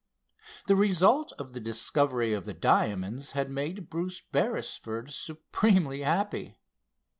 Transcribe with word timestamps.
The 0.65 0.75
result 0.75 1.31
of 1.37 1.53
the 1.53 1.59
discovery 1.59 2.33
of 2.33 2.45
the 2.45 2.55
diamonds 2.55 3.33
had 3.33 3.51
made 3.51 3.87
Bruce 3.91 4.19
Beresford 4.19 5.11
supremely 5.11 6.01
happy. 6.01 6.57